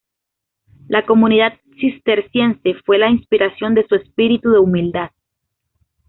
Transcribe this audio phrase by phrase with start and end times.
[0.87, 5.11] La comunidad cisterciense fue la inspiración de su espíritu de humildad.